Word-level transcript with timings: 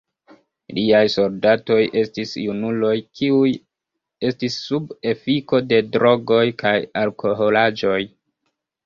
Liaj 0.75 1.01
soldatoj 1.15 1.75
estis 1.99 2.31
junuloj 2.43 2.93
kiuj 3.19 3.51
estis 4.31 4.55
sub 4.71 4.95
efiko 5.13 5.61
de 5.75 5.83
drogoj 5.97 6.41
kaj 6.63 6.73
alkoholaĵoj. 7.03 8.01